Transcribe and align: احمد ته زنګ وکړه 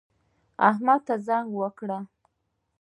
احمد 0.69 0.99
ته 1.07 1.15
زنګ 1.27 1.47
وکړه 1.59 1.99